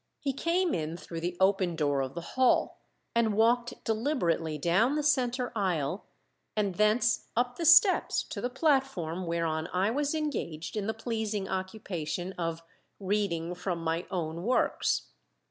He 0.19 0.33
came 0.33 0.73
in 0.73 0.97
through 0.97 1.19
the 1.21 1.37
open 1.39 1.75
door 1.75 2.01
of 2.01 2.15
the 2.15 2.21
hall, 2.33 2.79
and 3.13 3.37
walked 3.37 3.83
deliberately 3.83 4.57
down 4.57 4.95
the 4.95 5.03
center 5.03 5.51
aisle, 5.55 6.07
and 6.55 6.73
thence 6.73 7.27
up 7.37 7.57
the 7.57 7.65
steps 7.65 8.23
to 8.23 8.41
the 8.41 8.49
platform 8.49 9.27
whereon 9.27 9.67
I 9.71 9.91
was 9.91 10.15
engaged 10.15 10.75
in 10.75 10.87
the 10.87 10.95
pleasing 10.95 11.47
occupation 11.47 12.33
of 12.33 12.63
"Reading 12.99 13.53
from 13.53 13.83
My 13.83 14.07
Own 14.09 14.41
Works." 14.41 15.03